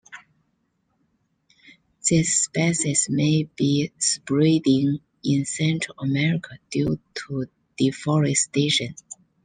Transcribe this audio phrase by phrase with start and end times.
[2.09, 7.45] This species may be spreading in Central America due to
[7.77, 8.95] deforestation.